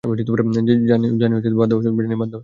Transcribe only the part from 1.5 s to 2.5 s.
বাদ দাও ওসব!